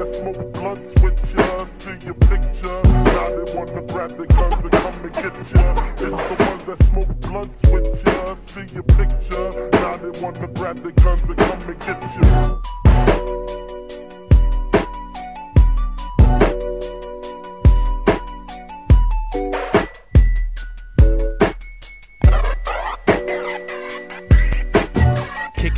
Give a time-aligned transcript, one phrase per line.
[0.00, 2.80] that smoke blunts with ya, see your picture.
[2.88, 5.92] Now they wanna grab their guns and come and get ya.
[5.92, 9.68] It's the ones that smoke blunts with ya, see your picture.
[9.72, 12.79] Now they wanna grab their guns and come and get ya.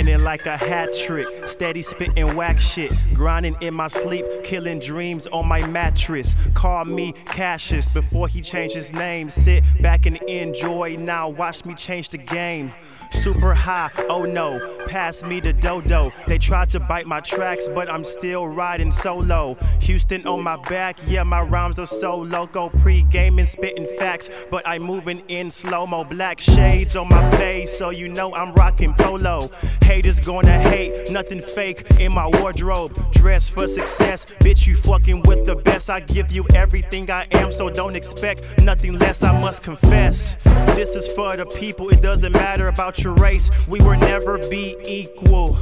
[0.00, 4.78] Kicking it like a hat trick, steady spitting whack shit, grinding in my sleep, killing
[4.78, 6.34] dreams on my mattress.
[6.54, 9.28] Call me Cassius before he changed his name.
[9.28, 12.72] Sit back and enjoy now, watch me change the game.
[13.10, 16.14] Super high, oh no, pass me the dodo.
[16.26, 19.58] They tried to bite my tracks, but I'm still riding solo.
[19.82, 22.70] Houston on my back, yeah, my rhymes are so loco.
[22.70, 26.04] Pre gaming, spitting facts, but I'm moving in slow mo.
[26.04, 29.50] Black shades on my face, so you know I'm rocking polo.
[29.90, 32.92] Haters gonna hate, nothing fake in my wardrobe.
[33.10, 35.90] Dress for success, bitch, you fucking with the best.
[35.90, 39.24] I give you everything I am, so don't expect nothing less.
[39.24, 40.36] I must confess.
[40.76, 43.50] This is for the people, it doesn't matter about your race.
[43.66, 45.58] We will never be equal.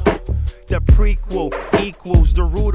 [0.66, 2.67] The prequel equals the all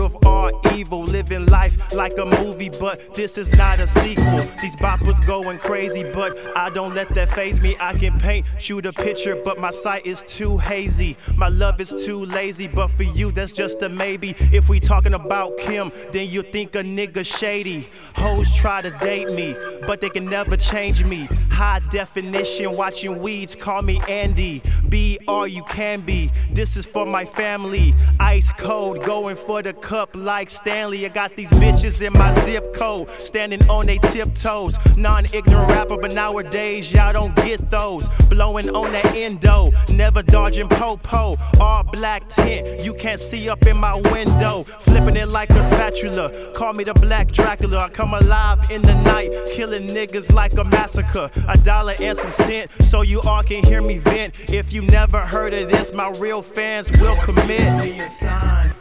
[0.83, 1.03] evil.
[1.03, 4.37] Living life like a movie, but this is not a sequel.
[4.61, 7.77] These boppers going crazy, but I don't let that faze me.
[7.79, 11.15] I can paint shoot a picture, but my sight is too hazy.
[11.37, 14.35] My love is too lazy, but for you, that's just a maybe.
[14.51, 17.87] If we talking about Kim, then you think a nigga shady.
[18.15, 19.55] Hoes try to date me,
[19.87, 21.29] but they can never change me.
[21.49, 24.61] High definition, watching weeds, call me Andy.
[24.93, 26.29] Be all you can be.
[26.51, 27.95] This is for my family.
[28.19, 31.03] Ice cold, going for the cup like Stanley.
[31.03, 34.77] I got these bitches in my zip code, standing on they tiptoes.
[34.95, 38.07] Non ignorant rapper, but nowadays y'all don't get those.
[38.29, 41.37] Blowing on that endo, never dodging popo.
[41.59, 44.61] All black tint, you can't see up in my window.
[44.61, 46.29] Flipping it like a spatula.
[46.53, 47.85] Call me the Black Dracula.
[47.85, 51.31] I come alive in the night, killing niggas like a massacre.
[51.47, 54.33] A dollar and some cent, so you all can hear me vent.
[54.49, 57.81] If you never heard of this, my real fans will commit.
[57.81, 58.73] Me a sign.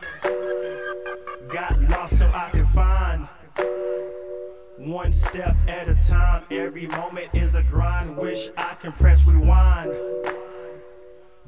[1.48, 3.28] Got lost so I can find.
[4.78, 8.16] One step at a time, every moment is a grind.
[8.16, 9.92] Wish I can press rewind,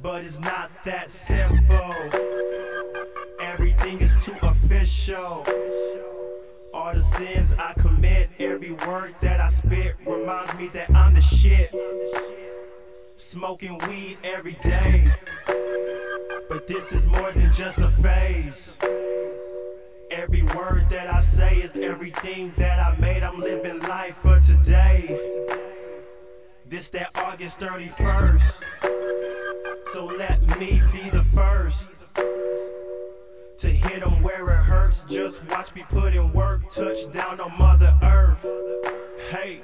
[0.00, 1.94] but it's not that simple.
[3.40, 5.44] Everything is too official.
[6.72, 11.20] All the sins I commit, every word that I spit reminds me that I'm the
[11.20, 11.72] shit.
[13.24, 15.10] Smoking weed every day,
[16.48, 18.76] but this is more than just a phase.
[20.10, 23.22] Every word that I say is everything that I made.
[23.22, 25.18] I'm living life for today.
[26.66, 28.62] This that August 31st.
[29.86, 31.94] So let me be the first
[33.56, 35.04] to hit 'em where it hurts.
[35.04, 38.46] Just watch me put in work, touch down on Mother Earth.
[39.30, 39.62] Hey.